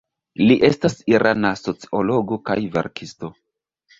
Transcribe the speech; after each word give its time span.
Li 0.41 0.53
estas 0.69 0.95
irana 1.13 1.51
sociologo 1.59 2.39
kaj 2.51 2.57
verkisto. 2.79 3.33